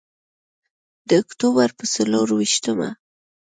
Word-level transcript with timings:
د 1.07 1.09
اکتوبر 1.23 1.69
په 1.79 1.85
څلور 1.95 2.27
ویشتمه. 2.33 2.89